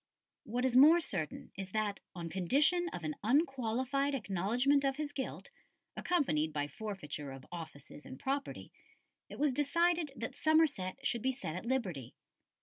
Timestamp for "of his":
4.83-5.11